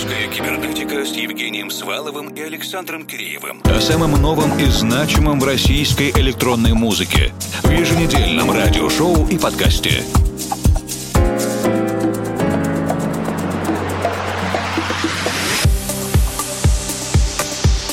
[0.00, 3.60] Русская кибернетика с Евгением Сваловым и Александром Киреевым.
[3.64, 7.34] О самом новом и значимом в российской электронной музыке.
[7.62, 10.02] В еженедельном радиошоу и подкасте.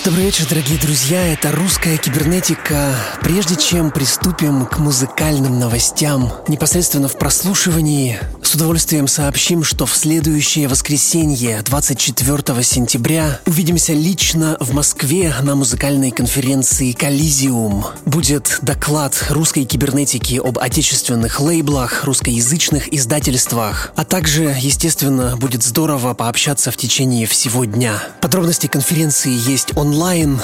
[0.05, 1.33] Добрый вечер, дорогие друзья.
[1.33, 2.95] Это «Русская кибернетика».
[3.21, 8.17] Прежде чем приступим к музыкальным новостям, непосредственно в прослушивании,
[8.47, 16.11] с удовольствием сообщим, что в следующее воскресенье, 24 сентября, увидимся лично в Москве на музыкальной
[16.11, 17.85] конференции «Коллизиум».
[18.05, 26.71] Будет доклад русской кибернетики об отечественных лейблах, русскоязычных издательствах, а также, естественно, будет здорово пообщаться
[26.71, 28.01] в течение всего дня.
[28.21, 30.39] Подробности конференции есть онлайн.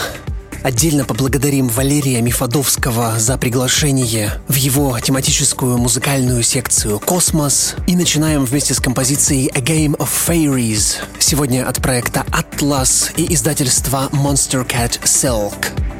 [0.63, 7.75] Отдельно поблагодарим Валерия Мифодовского за приглашение в его тематическую музыкальную секцию «Космос».
[7.85, 10.99] И начинаем вместе с композицией «A Game of Fairies».
[11.19, 15.92] Сегодня от проекта «Atlas» и издательства Monster Cat Silk.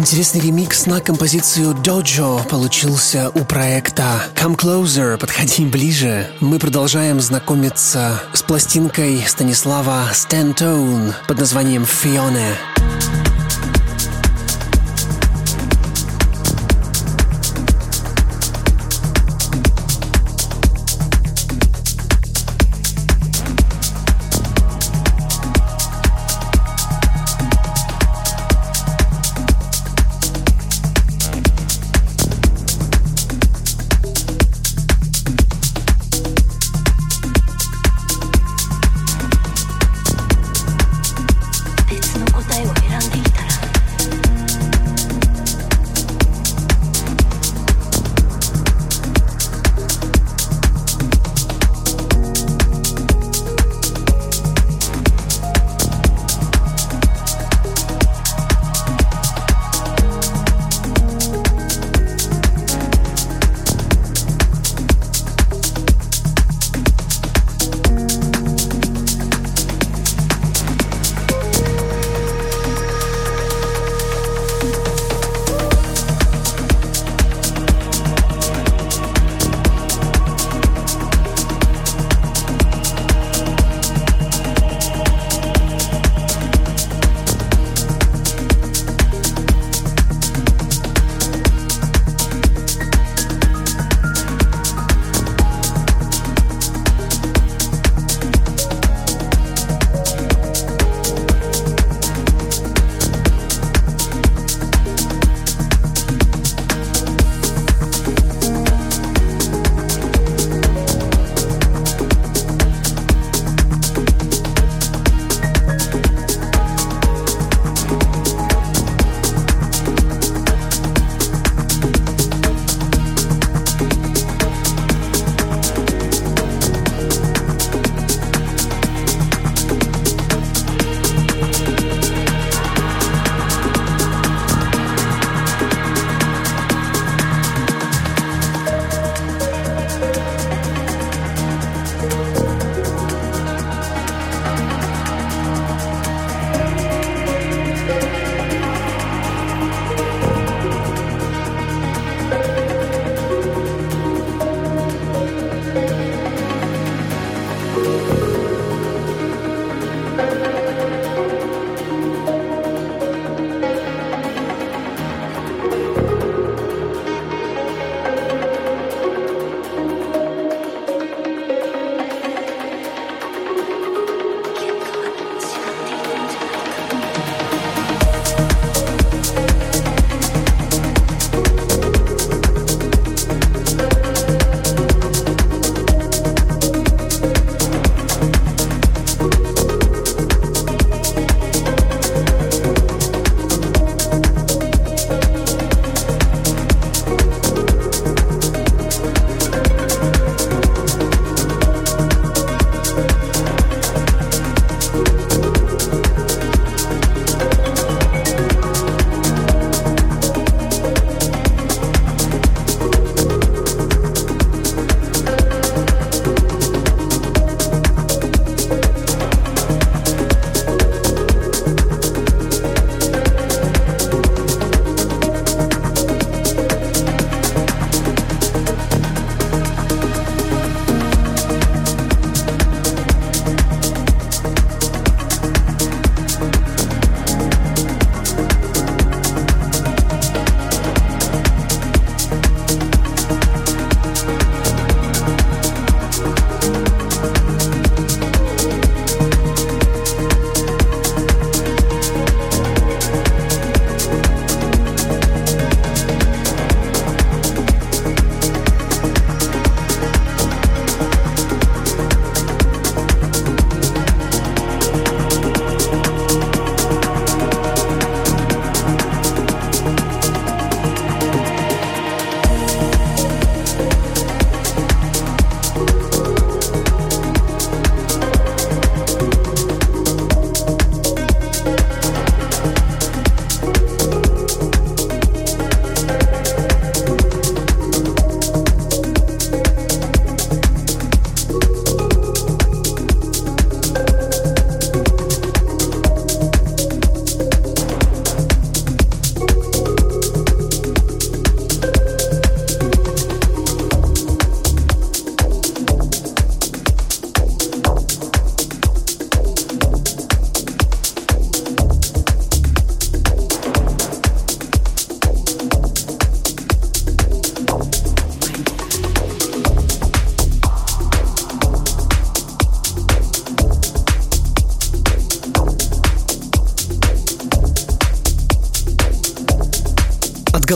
[0.00, 6.26] Интересный ремикс на композицию Dojo получился у проекта Come Closer, подходи ближе.
[6.40, 12.79] Мы продолжаем знакомиться с пластинкой Станислава Stantone под названием Fiona.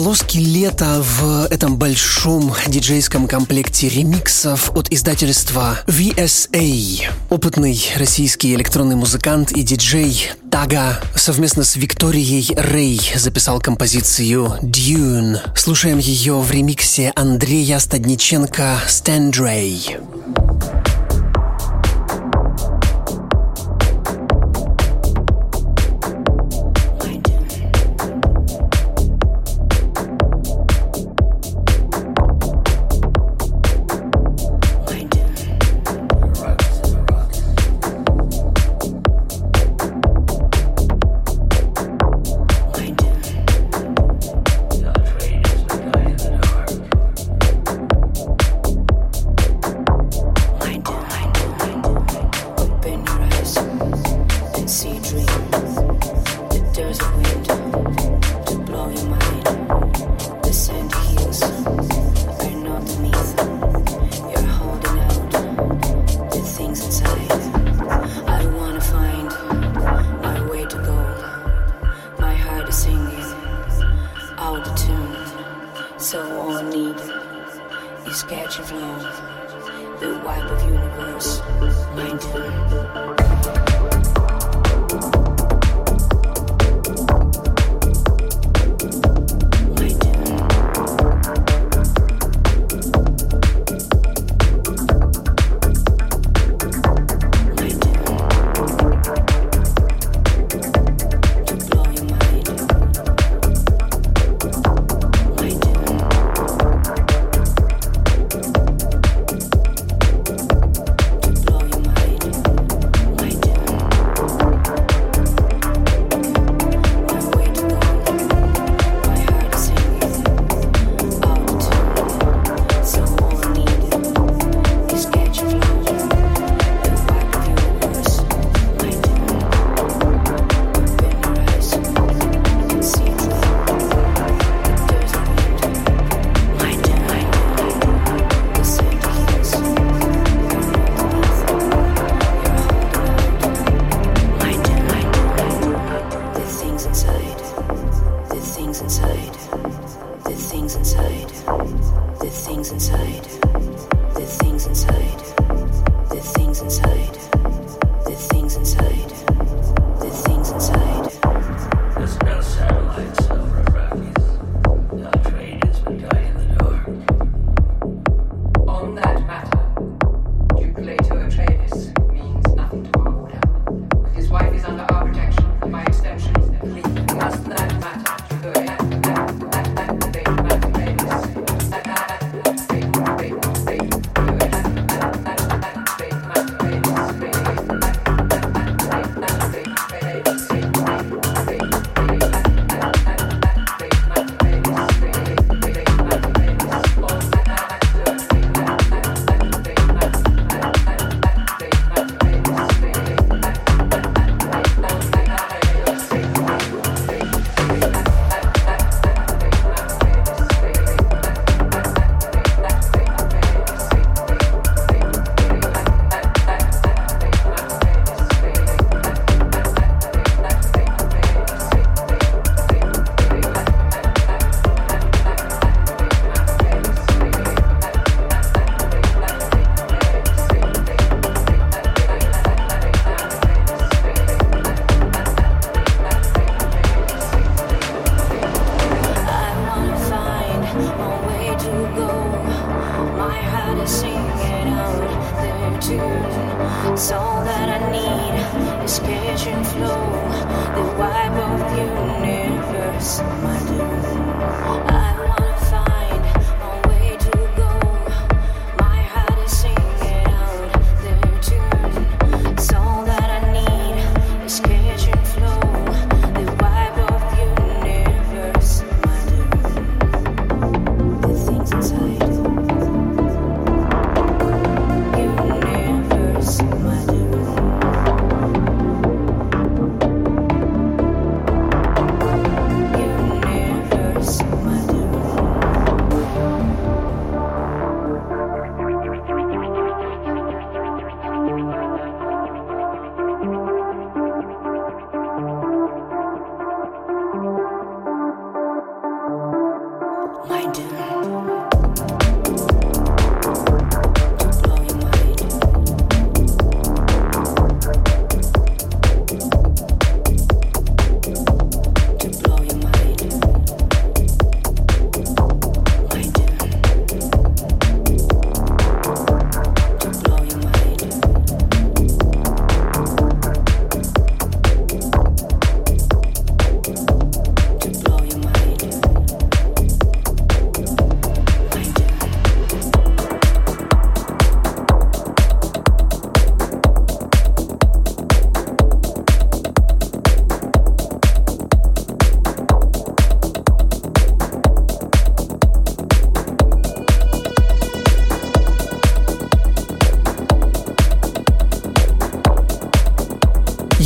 [0.04, 7.08] Отголоски лета в этом большом диджейском комплекте ремиксов от издательства VSA.
[7.30, 15.38] Опытный российский электронный музыкант и диджей Тага совместно с Викторией Рэй записал композицию Dune.
[15.56, 19.96] Слушаем ее в ремиксе Андрея Стадниченко «Стандрей».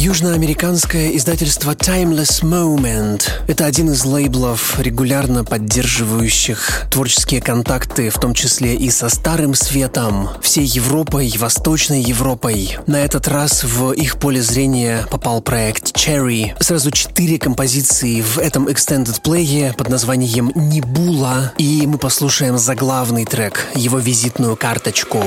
[0.08, 3.28] Южноамериканское издательство Timeless Moment.
[3.46, 10.30] Это один из лейблов, регулярно поддерживающих творческие контакты, в том числе и со Старым Светом,
[10.40, 12.78] всей Европой, Восточной Европой.
[12.86, 16.56] На этот раз в их поле зрения попал проект Cherry.
[16.58, 21.52] Сразу четыре композиции в этом extended play под названием «Небула».
[21.58, 25.22] И мы послушаем заглавный трек, его визитную карточку.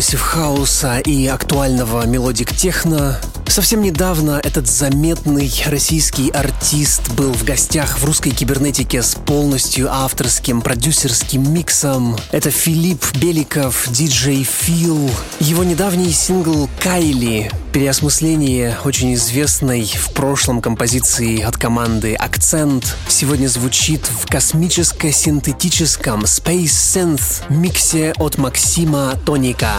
[0.00, 3.20] Progressive хауса и актуального melodic техно.
[3.50, 10.62] Совсем недавно этот заметный российский артист был в гостях в русской кибернетике с полностью авторским
[10.62, 12.16] продюсерским миксом.
[12.30, 15.10] Это Филипп Беликов, диджей Фил.
[15.40, 24.06] Его недавний сингл «Kylie» Переосмысление очень известной в прошлом композиции от команды «Akcent» сегодня звучит
[24.06, 29.74] в космическо-синтетическом Space Synth миксе от Максима Тоника.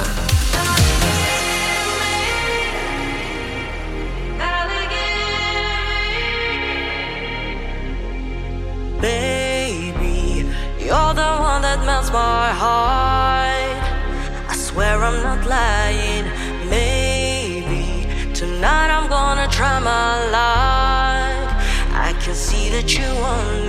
[15.12, 16.26] I'm not lying.
[16.69, 21.52] Maybe tonight I'm gonna try my luck.
[22.08, 23.61] I can see that you want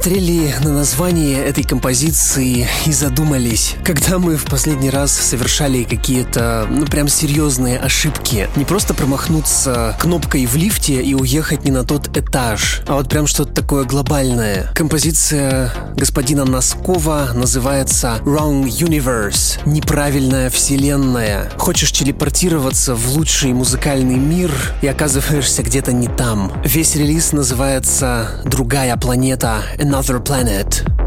[0.00, 6.84] смотрели на название этой композиции и задумались, когда мы в последний раз совершали какие-то, ну
[6.86, 8.48] прям серьезные ошибки.
[8.56, 13.28] Не просто промахнуться кнопкой в лифте и уехать не на тот этаж, а вот прям
[13.28, 14.70] что-то такое глобальное.
[14.74, 21.50] Композиция господина Носкова называется Wrong Universe, неправильная вселенная.
[21.56, 24.50] Хочешь телепортироваться в лучший музыкальный мир
[24.82, 26.52] и оказываешься где-то не там.
[26.64, 30.39] Весь релиз называется «Другая планета», another planet.
[30.40, 30.99] planet.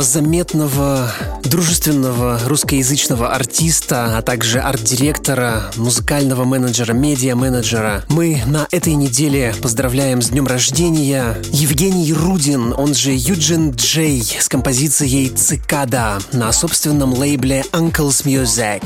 [0.00, 1.12] Этого заметного,
[1.44, 8.04] дружественного русскоязычного артиста, а также арт-директора, музыкального менеджера, медиа-менеджера.
[8.08, 14.48] Мы на этой неделе поздравляем с днем рождения Евгений Рудин, он же Юджин Джей, с
[14.48, 18.82] композицией «Цикада» на собственном лейбле Uncle's Music.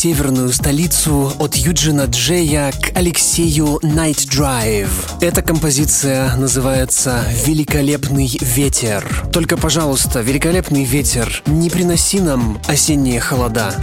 [0.00, 4.88] Северную столицу от Юджина Джея к Алексею Night Drive.
[5.20, 9.26] Эта композиция называется «Великолепный ветер».
[9.30, 13.74] Только, пожалуйста, великолепный ветер, не приноси нам осенние холода.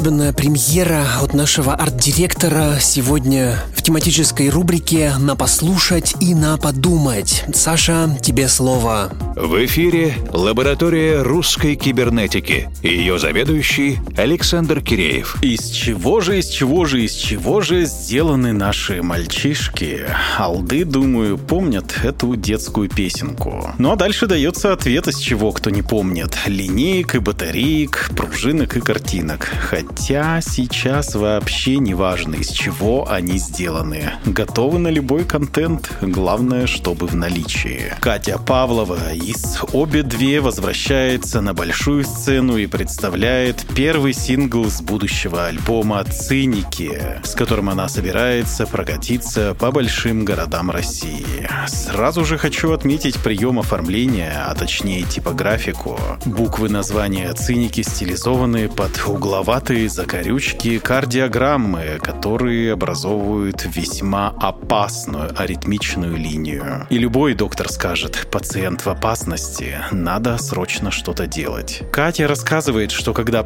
[0.00, 7.44] Особенная премьера от нашего арт-директора сегодня в тематической рубрике «На послушать и на подумать».
[7.52, 9.12] Саша, тебе слово.
[9.36, 12.70] В эфире лаборатория русской кибернетики.
[12.82, 15.42] Ее заведующий Александр Киреев.
[15.42, 20.02] Из чего же, из чего же, из чего же сделаны наши мальчишки?
[20.36, 23.72] Алды, думаю, помнят эту детскую песенку.
[23.78, 26.36] Ну а дальше дается ответ, из чего кто не помнит.
[26.44, 29.50] Линеек и батареек, пружинок и картинок.
[29.70, 34.10] Хотя сейчас вообще не важно, из чего они сделаны.
[34.26, 37.94] Готовы на любой контент, главное, чтобы в наличии.
[38.00, 45.46] Катя Павлова из «Обе две» возвращается на большую сцену и представляет первый сингл с будущего
[45.46, 51.48] альбома «Циники», с которым она собирается прокатиться по большим городам России.
[51.66, 55.98] Сразу же хочу отметить прием оформления, а точнее типографику.
[56.24, 66.86] Буквы названия «Циники» стилизованы под угловатые закорючки кардиограммы, которые образовывают весьма опасную аритмичную линию.
[66.90, 71.82] И любой доктор скажет, пациент в опасности, надо срочно что-то делать.
[71.92, 73.42] Катя рассказывает, что когда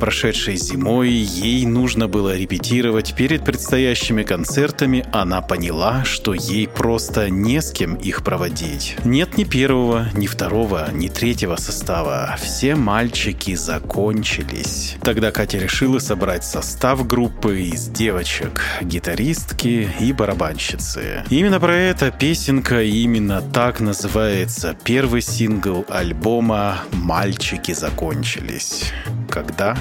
[0.55, 7.61] прошедшей зимой ей нужно было репетировать перед предстоящими концертами, она поняла, что ей просто не
[7.61, 8.97] с кем их проводить.
[9.05, 12.37] Нет ни первого, ни второго, ни третьего состава.
[12.43, 14.97] Все мальчики закончились.
[15.03, 21.25] Тогда Катя решила собрать состав группы из девочек, гитаристки и барабанщицы.
[21.31, 28.93] Именно про это песенка именно так называется первый сингл альбома «Мальчики закончились»,
[29.31, 29.77] когда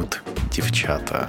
[0.00, 1.28] поют девчата.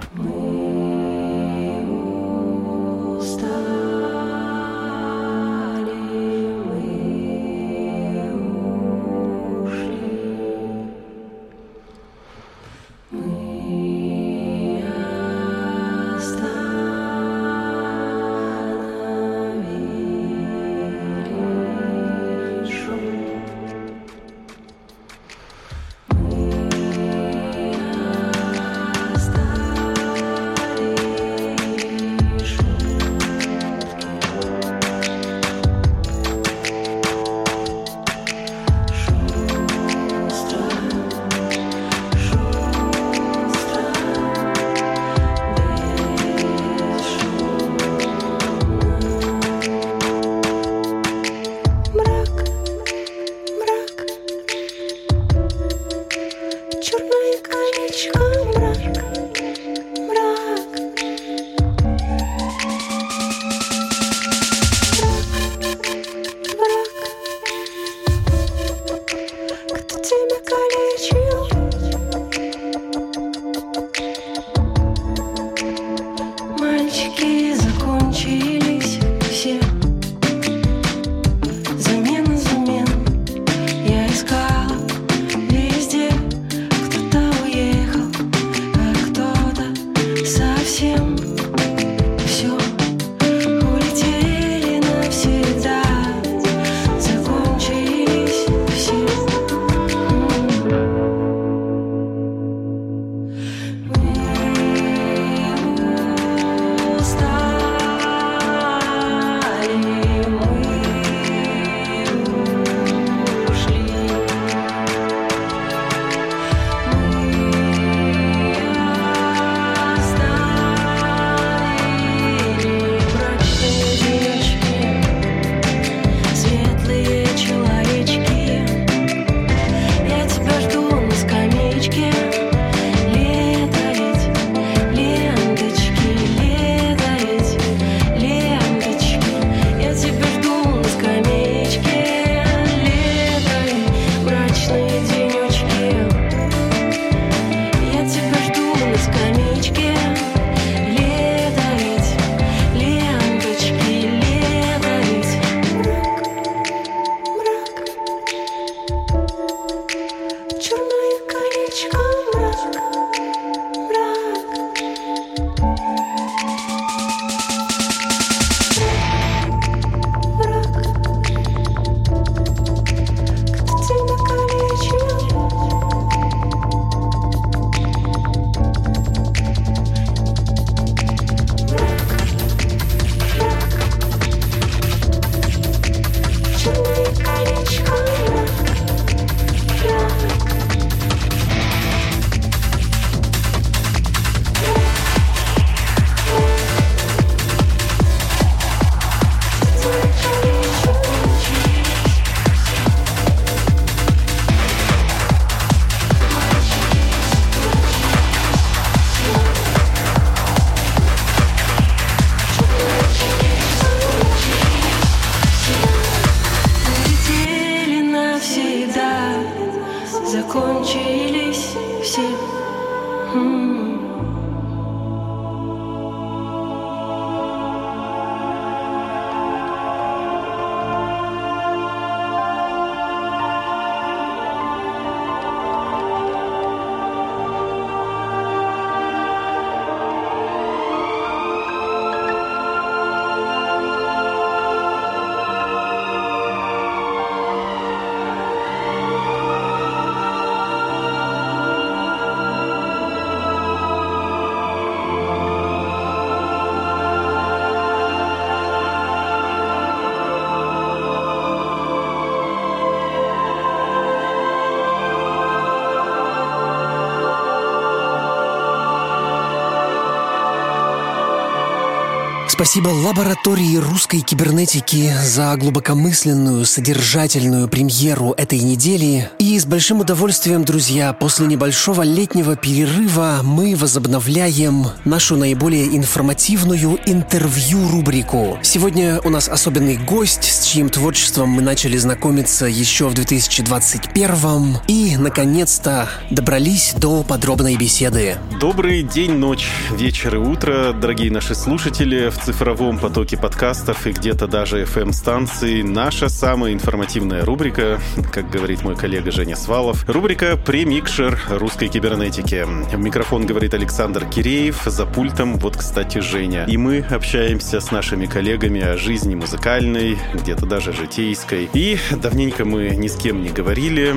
[272.61, 279.31] Спасибо лаборатории русской кибернетики за глубокомысленную, содержательную премьеру этой недели.
[279.39, 288.59] И с большим удовольствием, друзья, после небольшого летнего перерыва мы возобновляем нашу наиболее информативную интервью-рубрику.
[288.61, 295.17] Сегодня у нас особенный гость, с чьим творчеством мы начали знакомиться еще в 2021 и,
[295.17, 298.37] наконец-то, добрались до подробной беседы.
[298.59, 304.45] Добрый день, ночь, вечер и утро, дорогие наши слушатели в цифровом потоке подкастов и где-то
[304.45, 305.83] даже FM-станций.
[305.83, 312.65] Наша самая информативная рубрика, как говорит мой коллега Женя Свалов, рубрика «Премикшер русской кибернетики».
[312.65, 316.65] В микрофон говорит Александр Киреев, за пультом вот, кстати, Женя.
[316.67, 321.69] И мы общаемся с нашими коллегами о жизни музыкальной, где-то даже житейской.
[321.71, 324.13] И давненько мы ни с кем не говорили,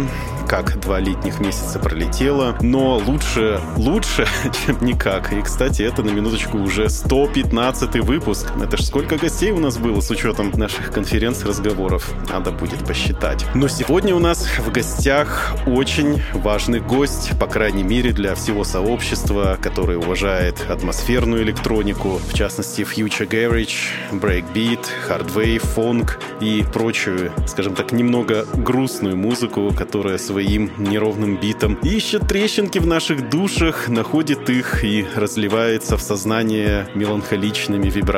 [0.49, 4.27] как два летних месяца пролетело, но лучше, лучше,
[4.67, 5.33] чем никак.
[5.33, 8.24] И, кстати, это на минуточку уже 115 выпуск.
[8.27, 12.11] Это ж сколько гостей у нас было с учетом наших конференц-разговоров.
[12.31, 13.45] Надо будет посчитать.
[13.55, 19.59] Но сегодня у нас в гостях очень важный гость, по крайней мере для всего сообщества,
[19.61, 23.75] которое уважает атмосферную электронику, в частности Future Garage,
[24.13, 32.27] Breakbeat, Hardwave, Funk и прочую, скажем так, немного грустную музыку, которая своим неровным битом, ищет
[32.27, 38.14] трещинки в наших душах, находит их и разливается в сознание меланхоличными вибрациями,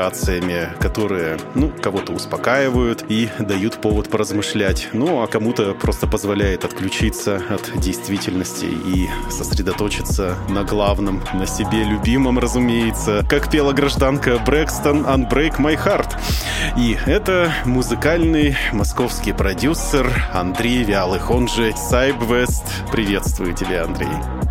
[0.80, 7.78] которые, ну, кого-то успокаивают и дают повод поразмышлять, ну, а кому-то просто позволяет отключиться от
[7.78, 15.76] действительности и сосредоточиться на главном, на себе любимом, разумеется, как пела гражданка Брэкстон «Unbreak My
[15.76, 16.16] Heart».
[16.78, 22.62] И это музыкальный московский продюсер Андрей Вялых, он же Сай Сайбвест.
[22.92, 24.09] Приветствую тебя, Андрей.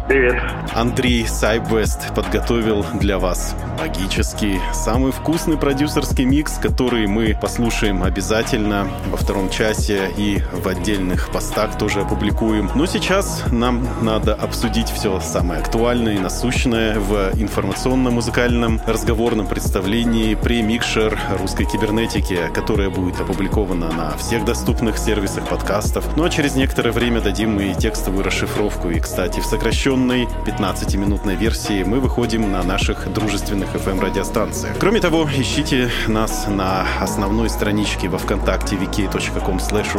[0.10, 0.36] Привет.
[0.74, 9.18] Андрей Сайбвест подготовил для вас магический, самый вкусный продюсерский микс, который мы послушаем обязательно во
[9.18, 12.72] втором часе и в отдельных постах тоже опубликуем.
[12.74, 21.20] Но сейчас нам надо обсудить все самое актуальное и насущное в информационно-музыкальном разговорном представлении премикшер
[21.38, 26.06] русской кибернетики, которое будет опубликовано на всех доступных сервисах подкастов.
[26.16, 28.90] Ну а через некоторое время дадим и текстовую расшифровку.
[28.90, 34.78] И, кстати, в сокращенной 15-минутной версии мы выходим на наших дружественных FM-радиостанциях.
[34.80, 39.94] Кроме того, ищите нас на основной страничке во ВКонтакте wiki.com slash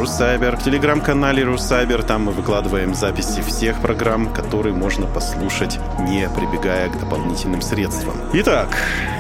[0.57, 2.03] в телеграм-канале Русайбер.
[2.03, 8.15] Там мы выкладываем записи всех программ, которые можно послушать, не прибегая к дополнительным средствам.
[8.35, 8.77] Итак,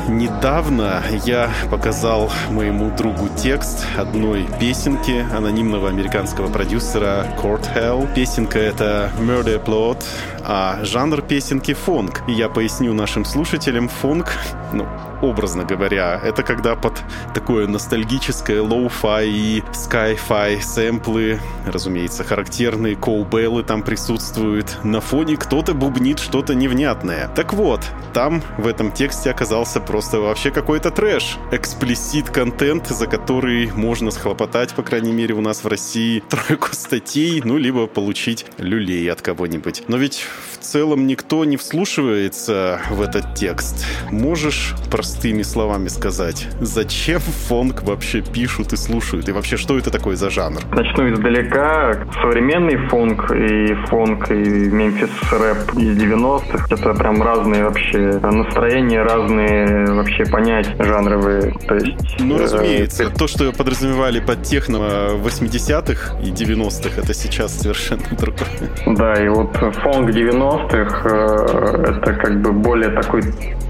[0.09, 8.13] недавно я показал моему другу текст одной песенки анонимного американского продюсера Court Hell.
[8.15, 10.05] Песенка это Murder Plot,
[10.45, 12.22] а жанр песенки phonk.
[12.29, 14.33] И я поясню нашим слушателям, phonk,
[14.73, 14.87] ну,
[15.23, 16.21] образно говоря.
[16.23, 17.03] Это когда под
[17.35, 24.79] такое ностальгическое lo-fi и sci-fi сэмплы, разумеется, характерные cowbell ы там присутствуют.
[24.85, 27.29] На фоне кто-то бубнит что-то невнятное.
[27.35, 27.81] Так вот,
[28.12, 31.39] там в этом тексте оказался просто вообще какой-то трэш.
[31.53, 37.41] Explicit контент, за который можно схлопотать, по крайней мере, у нас в России тройку статей,
[37.45, 39.85] ну, либо получить люлей от кого-нибудь.
[39.89, 43.85] Но ведь в целом никто не вслушивается в этот текст.
[44.11, 44.75] Можешь
[45.07, 49.29] простыми словами сказать, зачем фонк вообще пишут и слушают?
[49.29, 50.61] И вообще, что это такое за жанр?
[50.73, 51.95] Начну издалека.
[52.21, 56.67] Современный фонк и фонк, и мемфис рэп из 90-х.
[56.71, 61.55] Это прям разные вообще настроения, разные вообще понятия жанровые.
[61.69, 63.05] То есть, ну, э, разумеется.
[63.05, 64.79] Э, то, что подразумевали под техно
[65.23, 68.97] 80-х и 90-х, это сейчас совершенно другое.
[68.97, 73.23] Да, и вот фонк 90-х э, это как бы более такой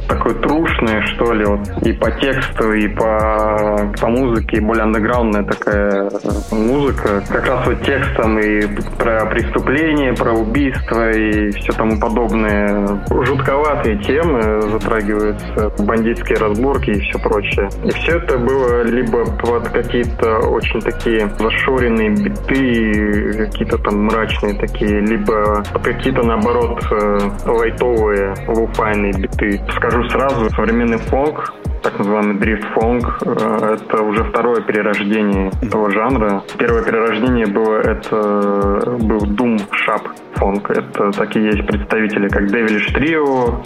[0.08, 5.44] такой трушный, что ли, вот и по тексту, и по, по музыке, и более андеграундная
[5.44, 6.10] такая
[6.50, 7.22] музыка.
[7.28, 8.66] Как раз вот текстом и
[8.98, 13.00] про преступления, про убийства и все тому подобное.
[13.10, 17.68] Жутковатые темы затрагиваются, бандитские разборки и все прочее.
[17.84, 25.00] И все это было либо под какие-то очень такие зашоренные биты, какие-то там мрачные такие,
[25.00, 29.60] либо под какие-то, наоборот, э, лайтовые, луфайные биты.
[29.76, 36.42] Скажу скажу сразу, современный фолк, так называемый дрифт-фонг, э, это уже второе перерождение этого жанра.
[36.58, 40.02] Первое перерождение было, это был Doom Shop
[40.34, 40.70] фонг.
[40.70, 43.64] Это такие есть представители, как Devilish Trio,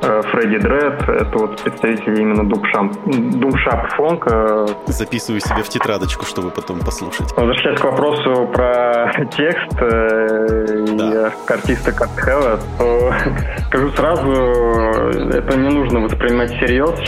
[0.00, 4.66] Фредди Дред, это вот представители именно думшап фонка.
[4.86, 7.32] Записываю себе в тетрадочку, чтобы потом послушать.
[7.36, 11.30] Возвращаясь к вопросу про текст э, да.
[11.48, 13.12] и артиста Картхелла, то
[13.68, 16.98] скажу сразу, это не нужно воспринимать всерьез.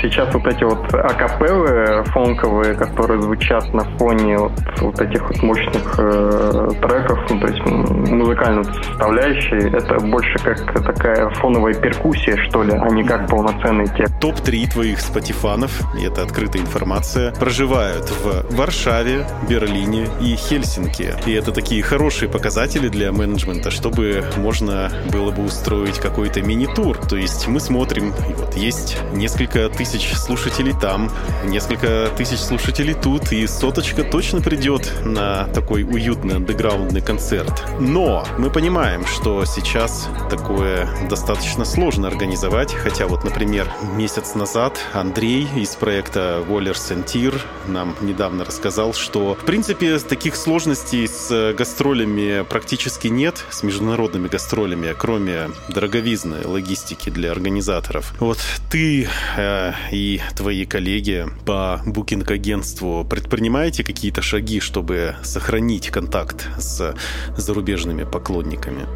[0.00, 5.98] Сейчас вот эти вот акапеллы фонковые, которые звучат на фоне вот, вот этих вот мощных
[5.98, 12.72] э, треков, ну, то есть музыкальной составляющей, это больше как такая фоновая перкуссия, что ли,
[12.72, 14.18] а не как полноценный текст.
[14.20, 21.14] Топ-3 твоих спатифанов, и это открытая информация, проживают в Варшаве, Берлине и Хельсинки.
[21.26, 26.96] И это такие хорошие показатели для менеджмента, чтобы можно было бы устроить какой-то мини-тур.
[26.96, 31.10] То есть мы смотрим, и вот есть несколько тысяч слушателей там,
[31.44, 37.64] несколько тысяч слушателей тут, и соточка точно придет на такой уютный андеграундный концерт.
[37.80, 42.23] Но мы понимаем, что сейчас такое достаточно сложно организовать,
[42.72, 49.44] хотя вот, например, месяц назад Андрей из проекта and Tier нам недавно рассказал, что, в
[49.44, 58.14] принципе, таких сложностей с гастролями практически нет, с международными гастролями, кроме дороговизны логистики для организаторов.
[58.20, 58.38] Вот
[58.70, 59.06] ты
[59.36, 66.94] э, и твои коллеги по букинг-агентству предпринимаете какие-то шаги, чтобы сохранить контакт с
[67.36, 68.86] зарубежными поклонниками?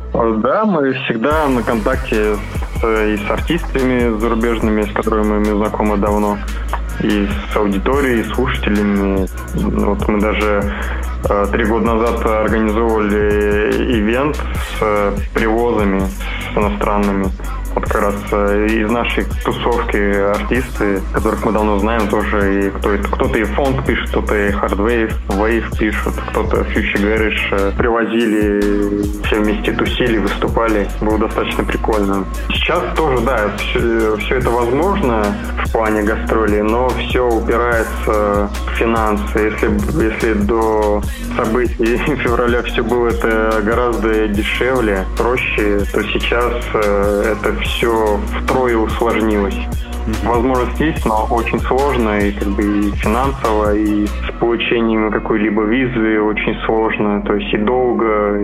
[0.42, 2.38] Да, мы всегда на контакте
[2.82, 6.38] и с артистами зарубежными, с которыми мы знакомы давно,
[7.00, 9.28] и с аудиторией, и слушателями.
[9.54, 10.72] Вот мы даже
[11.28, 17.30] э, три года назад организовывали ивент с э, привозами с иностранными
[17.78, 22.96] вот как раз э, из нашей тусовки артисты, которых мы давно знаем, тоже и кто
[22.98, 29.72] кто-то и phonk пишет, кто-то и hardwave, wave пишут, кто-то Garage э, привозили, все вместе
[29.72, 30.88] тусили, выступали.
[31.00, 32.24] Было достаточно прикольно.
[32.50, 35.24] Сейчас тоже, да, все, все это возможно
[35.64, 39.38] в плане гастролей, но все упирается в финансы.
[39.38, 41.02] Если, если до
[41.36, 47.67] событий февраля все было это гораздо дешевле, проще, то сейчас э, это все
[48.42, 49.58] втрое усложнилось.
[50.24, 56.20] Возможность есть, но очень сложно, и как бы и финансово, и с получением какой-либо визы
[56.20, 58.40] очень сложно, то есть и долго.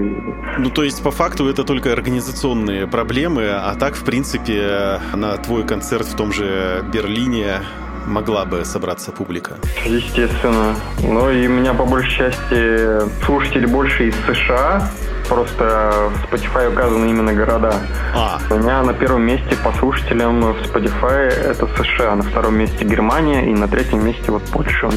[0.58, 5.64] Ну, то есть, по факту, это только организационные проблемы, а так, в принципе, на твой
[5.64, 7.60] концерт в том же Берлине
[8.06, 9.56] могла бы собраться публика?
[9.84, 10.74] Естественно.
[11.02, 14.90] Ну и у меня по большей части слушатели больше из США,
[15.28, 17.74] просто в Spotify указаны именно города.
[18.14, 18.38] А.
[18.50, 23.50] У меня на первом месте по слушателям в Spotify это США, на втором месте Германия
[23.50, 24.90] и на третьем месте вот Польша.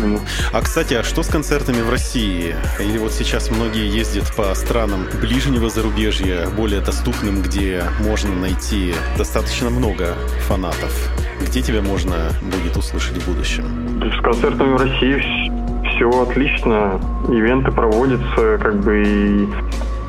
[0.52, 2.56] А, кстати, а что с концертами в России?
[2.80, 9.70] Или вот сейчас многие ездят по странам ближнего зарубежья, более доступным, где можно найти достаточно
[9.70, 10.16] много
[10.48, 11.10] фанатов?
[11.48, 13.64] Где тебя можно будет услышать в будущем?
[14.02, 15.24] С концертами в России
[15.96, 17.00] все отлично.
[17.30, 19.48] Ивенты проводятся, как бы и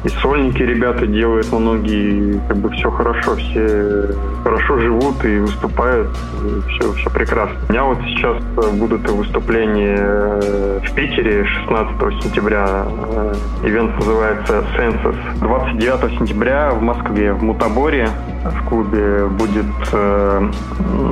[0.04, 4.14] и сольники ребята делают многие, как бы все хорошо, все
[4.44, 6.08] хорошо живут и выступают,
[6.44, 7.56] и все, все прекрасно.
[7.68, 8.40] У меня вот сейчас
[8.74, 12.86] будут выступления э, в Питере 16 сентября.
[12.86, 13.34] Э,
[13.64, 15.16] ивент называется Census.
[15.40, 18.08] 29 сентября в Москве, в Мутаборе,
[18.50, 20.50] в клубе будет э,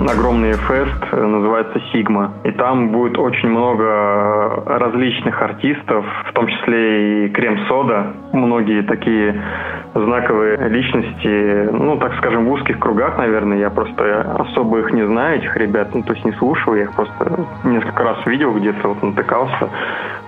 [0.09, 2.33] огромный фест, называется Сигма.
[2.45, 8.13] И там будет очень много различных артистов, в том числе и Крем-Сода.
[8.33, 9.43] Многие такие
[10.05, 13.59] знаковые личности, ну, так скажем, в узких кругах, наверное.
[13.59, 16.93] Я просто особо их не знаю, этих ребят, ну, то есть не слушал, я их
[16.93, 19.71] просто несколько раз видел где-то, вот натыкался.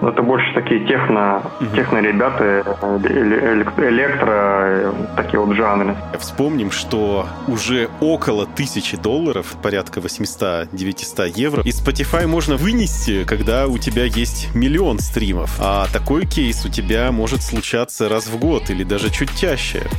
[0.01, 1.43] Но это больше такие техно,
[1.75, 2.63] техно ребята,
[3.79, 5.97] электро, такие вот жанры.
[6.19, 13.77] Вспомним, что уже около тысячи долларов, порядка 800-900 евро, из Spotify можно вынести, когда у
[13.79, 15.59] тебя есть миллион стримов.
[15.61, 19.58] А такой кейс у тебя может случаться раз в год или даже чуть чаще.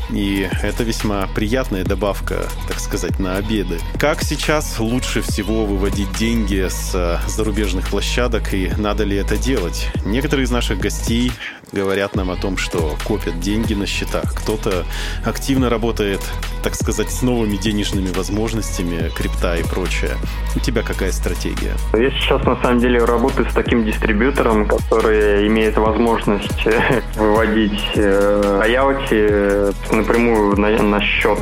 [0.10, 3.80] И это весьма приятная добавка, так сказать, на обеды.
[4.00, 9.88] Как сейчас лучше всего выводить деньги с зарубежных площадок и надо ли это делать?
[10.06, 11.32] Некоторые из наших гостей
[11.72, 14.34] говорят нам о том, что копят деньги на счетах.
[14.36, 14.86] Кто-то
[15.26, 16.22] активно работает,
[16.64, 20.12] так сказать, с новыми денежными возможностями, крипта и прочее.
[20.56, 21.74] У тебя какая стратегия?
[21.94, 28.62] Я сейчас, на самом деле, работаю с таким дистрибьютором, который имеет возможность э, выводить э,
[29.92, 31.40] напрямую на, на счет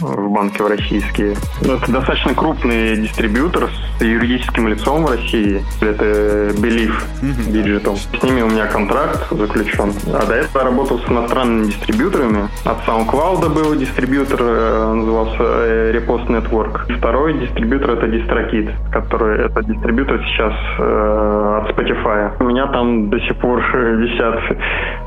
[0.00, 1.36] в банке в российские.
[1.62, 3.70] Ну, это достаточно крупный дистрибьютор
[4.00, 5.62] юридическим лицом в России.
[5.80, 6.92] Это Belief
[7.22, 7.96] Digital.
[7.96, 9.92] С ними у меня контракт заключен.
[10.12, 12.48] А до этого я работал с иностранными дистрибьюторами.
[12.64, 16.96] От SoundCloud был дистрибьютор, э, назывался э, Repost Network.
[16.98, 22.32] Второй дистрибьютор это DistroKid, который это дистрибьютор сейчас э, от Spotify.
[22.40, 24.40] У меня там до сих пор висят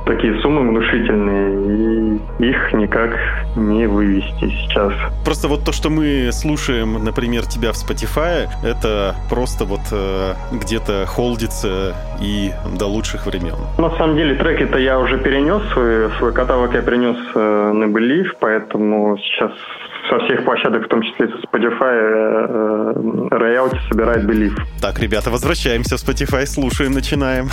[0.05, 3.11] такие суммы внушительные, и их никак
[3.55, 4.78] не вывести сейчас.
[5.25, 11.05] Просто вот то, что мы слушаем, например, тебя в Spotify, это просто вот э, где-то
[11.05, 13.55] холдится и до лучших времен.
[13.77, 18.31] На самом деле треки-то я уже перенес, свой, свой каталог я перенес э, на Believe,
[18.39, 19.51] поэтому сейчас
[20.09, 24.57] со всех площадок, в том числе со Spotify, э, роялти собирает Belief.
[24.81, 27.49] Так, ребята, возвращаемся в Spotify, слушаем, начинаем.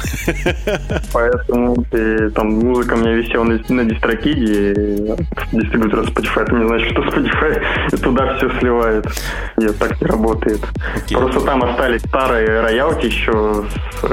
[1.12, 5.16] Поэтому и, там музыка у меня висела на, на дистрокиде,
[5.52, 9.06] дистрибьютора Spotify, это не значит, что Spotify туда все сливает.
[9.58, 10.60] Нет, так не работает.
[11.08, 11.18] Okay.
[11.18, 13.64] Просто там остались старые роялти еще,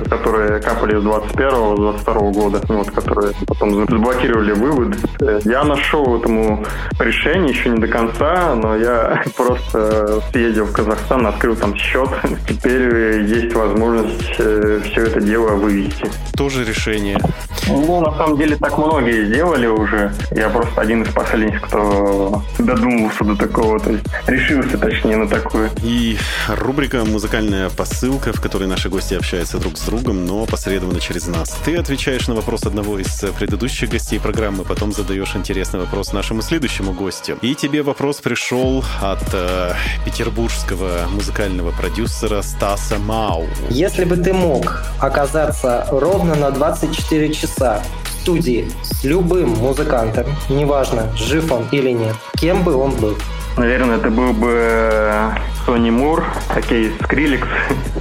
[0.10, 4.98] которые капали с 21-22 года, вот, которые потом заблокировали вывод.
[5.46, 6.66] Я нашел этому
[7.00, 12.10] решение еще не до конца, но я просто съездил в Казахстан, открыл там счет.
[12.48, 16.10] Теперь есть возможность э, все это дело вывести.
[16.36, 17.20] Тоже решение.
[17.68, 20.14] Ну, на самом деле, так многие сделали уже.
[20.32, 25.70] Я просто один из последних, кто додумался до такого, то есть решился, точнее, на такое.
[25.84, 26.18] И
[26.48, 31.58] рубрика «Музыкальная посылка», в которой наши гости общаются друг с другом, но посредованно через нас.
[31.64, 36.94] Ты отвечаешь на вопрос одного из предыдущих гостей программы, потом задаешь интересный вопрос нашему следующему
[36.94, 37.38] гостю.
[37.42, 39.74] И тебе вопрос пришел от э,
[40.06, 43.46] петербургского музыкального продюсера Стаса Мау.
[43.70, 51.12] Если бы ты мог оказаться ровно на 24 часа в студии с любым музыкантом, неважно,
[51.18, 53.18] жив он или нет, кем бы он был?
[53.58, 55.32] Наверное, это был бы
[55.66, 57.48] Сони Мур, окей, Скриликс,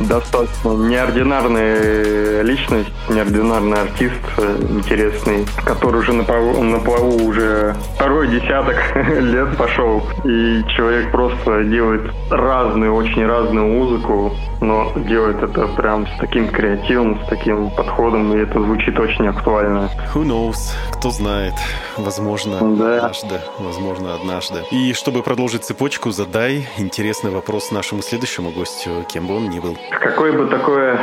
[0.01, 4.15] достаточно неординарная личность, неординарный артист,
[4.71, 8.77] интересный, который уже на плаву, на плаву уже второй десяток
[9.21, 10.03] лет пошел.
[10.25, 17.21] И человек просто делает разную, очень разную музыку, но делает это прям с таким креативом,
[17.25, 19.91] с таким подходом, и это звучит очень актуально.
[20.15, 20.75] Who knows?
[20.95, 21.55] Кто знает?
[21.97, 22.97] Возможно, да.
[22.97, 23.41] однажды.
[23.59, 24.63] Возможно, однажды.
[24.71, 29.77] И чтобы продолжить цепочку, задай интересный вопрос нашему следующему гостю, кем бы он ни был.
[29.91, 31.01] Какое бы такое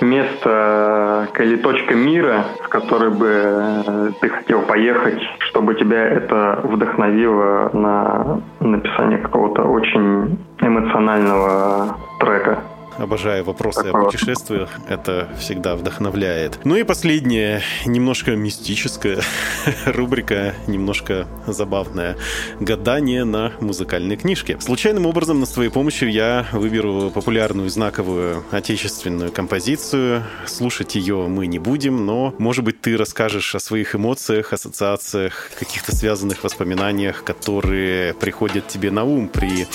[0.00, 7.70] место или точка мира, в которой бы э, ты хотел поехать, чтобы тебя это вдохновило
[7.72, 12.60] на написание какого-то очень эмоционального трека?
[12.98, 14.70] Обожаю вопросы о путешествиях.
[14.88, 16.58] Это всегда вдохновляет.
[16.64, 19.22] Ну и последняя, немножко мистическая
[19.86, 22.16] рубрика, немножко забавная.
[22.60, 24.58] Гадание на музыкальной книжке.
[24.60, 30.24] Случайным образом, с твоей помощью я выберу популярную знаковую отечественную композицию.
[30.46, 35.94] Слушать ее мы не будем, но, может быть, ты расскажешь о своих эмоциях, ассоциациях, каких-то
[35.94, 39.66] связанных воспоминаниях, которые приходят тебе на ум при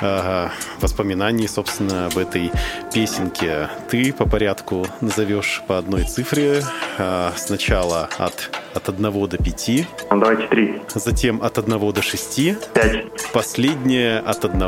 [0.00, 0.48] э,
[0.80, 2.50] воспоминании, собственно, об этой
[2.92, 6.62] песенки ты по порядку назовешь по одной цифре.
[6.98, 9.88] А, сначала от, от 1 до 5.
[10.10, 10.82] Давайте 3.
[10.94, 12.40] Затем от 1 до 6.
[12.74, 13.32] 5.
[13.32, 14.58] Последнее от 1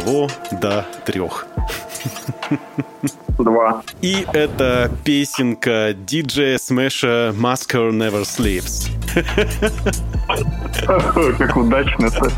[0.60, 1.20] до 3.
[3.38, 3.82] Два.
[4.02, 8.90] И это песенка диджея Смеша Masker Never Sleeps.
[11.38, 12.30] Как удачно-то.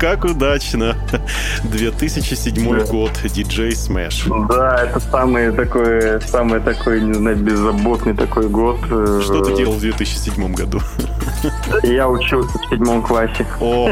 [0.00, 0.96] Как удачно.
[1.64, 4.26] 2007 год, диджей Smash.
[4.48, 8.78] Да, это самый такой, самый такой, не знаю, беззаботный такой год.
[8.84, 10.80] Что ты делал в 2007 году?
[11.82, 13.46] Я учился в седьмом классе.
[13.60, 13.90] О.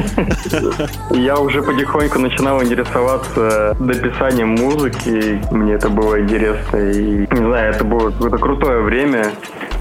[1.11, 5.43] Я уже потихоньку начинал интересоваться написанием музыки.
[5.51, 6.77] Мне это было интересно.
[6.77, 9.33] И, не знаю, это было какое-то крутое время.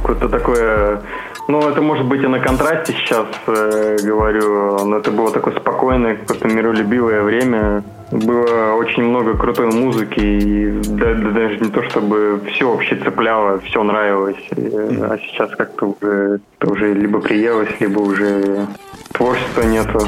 [0.01, 1.01] Какое-то такое
[1.49, 6.15] ну, это может быть и на контрасте сейчас э, говорю, но это было такое спокойное,
[6.15, 7.83] какое-то миролюбивое время.
[8.11, 13.59] Было очень много крутой музыки, и да, да, даже не то, чтобы все вообще цепляло,
[13.61, 14.47] все нравилось.
[14.51, 18.67] А сейчас как-то уже, это уже либо приелось, либо уже
[19.13, 19.99] творчества нету.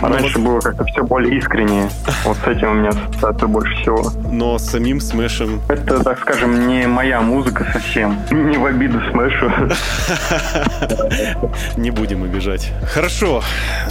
[0.00, 1.88] А раньше было как-то все более искреннее.
[2.24, 4.12] Вот с этим у меня ассоциация больше всего.
[4.30, 5.60] Но с самим Смэшем...
[5.68, 8.16] Это, так скажем, не моя музыка совсем.
[8.30, 9.50] Не в обиду Смэшу.
[11.76, 12.72] Не будем обижать.
[12.92, 13.42] Хорошо,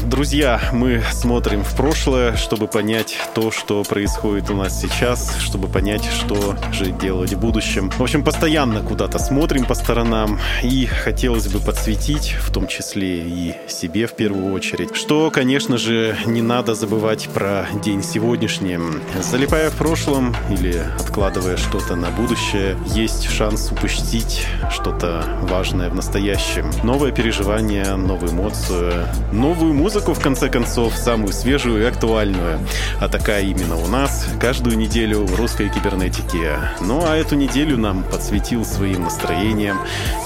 [0.04, 6.06] друзья, мы смотрим в прошлое, чтобы понять то, что происходит у нас сейчас, чтобы понять,
[6.06, 7.90] что же делать в будущем.
[7.90, 13.56] В общем, постоянно куда-то смотрим по сторонам, и хотелось бы подсветить, в том числе и
[13.68, 18.80] себе в первую очередь, что, конечно же, не надо забывать про день сегодняшний.
[19.22, 26.72] Залипая в прошлом или откладывая что-то на будущее, есть шанс упустить что-то важное в настоящем.
[26.84, 32.60] Новое переживание, новую эмоцию, новую музыку, в конце концов, самую свежую и актуальную.
[33.00, 36.58] А такая именно у нас каждую неделю в русской кибернетике.
[36.82, 39.78] Ну а эту неделю нам подсветил своим настроением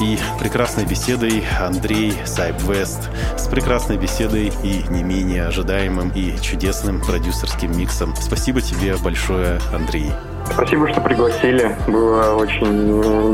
[0.01, 7.75] и прекрасной беседой Андрей Сайбвест с прекрасной беседой и не менее ожидаемым и чудесным продюсерским
[7.77, 8.13] миксом.
[8.19, 10.11] Спасибо тебе большое, Андрей.
[10.53, 11.75] Спасибо, что пригласили.
[11.87, 12.67] Было очень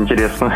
[0.00, 0.54] интересно.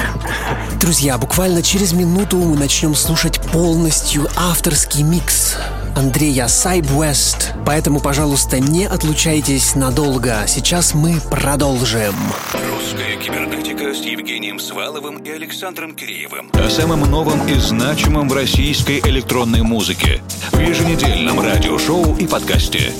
[0.80, 5.58] Друзья, буквально через минуту мы начнем слушать полностью авторский микс
[5.94, 7.52] Андрея Сайбвест.
[7.66, 10.44] Поэтому, пожалуйста, не отлучайтесь надолго.
[10.46, 12.14] Сейчас мы продолжим.
[12.52, 16.50] Русская кибернетика с Евгением Сваловым и Александром Киреевым.
[16.52, 20.22] О самом новом и значимом в российской электронной музыке.
[20.52, 22.92] В еженедельном радиошоу и подкасте.